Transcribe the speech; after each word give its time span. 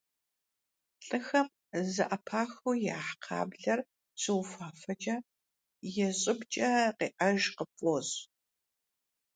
Лӏыхэм 1.05 1.47
зэӏэпахыу 1.93 2.79
яхь 2.97 3.11
кхъаблэр 3.21 3.79
щыуфафэкӏэ, 4.21 5.15
и 5.87 5.89
щӏыбкӏэ 6.19 6.69
къеӏэж 6.97 7.41
къыпфӏощӏ. 7.57 8.17